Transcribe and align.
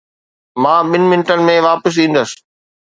مان 0.63 0.81
ٻن 0.91 1.03
منٽن 1.09 1.39
۾ 1.51 1.55
واپس 1.67 1.93
ايندس 2.01 2.29